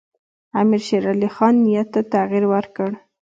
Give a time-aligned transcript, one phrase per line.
[0.61, 2.89] امیرشیرعلي خان نیت ته تغییر ورکړ.